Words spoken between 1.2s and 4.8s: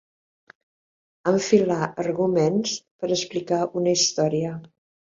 Enfilar arguments per explicar una història.